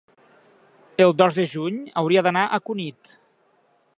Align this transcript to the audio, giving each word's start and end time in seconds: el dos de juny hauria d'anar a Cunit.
el 1.05 1.13
dos 1.19 1.37
de 1.41 1.45
juny 1.51 1.77
hauria 2.03 2.25
d'anar 2.29 2.45
a 2.47 2.61
Cunit. 2.71 3.15